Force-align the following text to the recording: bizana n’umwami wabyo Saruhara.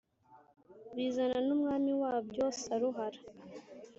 bizana 0.95 1.37
n’umwami 1.47 1.91
wabyo 2.01 2.45
Saruhara. 2.61 3.19